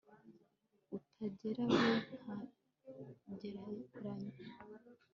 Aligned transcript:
utagera 0.97 1.63
we 1.75 1.89
ntagereranya 3.23 4.41